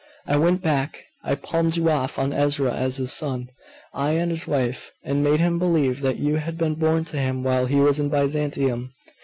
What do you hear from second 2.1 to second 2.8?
on Ezra